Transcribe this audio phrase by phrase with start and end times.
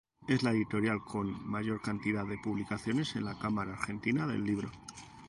[0.27, 4.71] Es la editorial con mayor cantidad de publicaciones en la Cámara Argentina del Libro.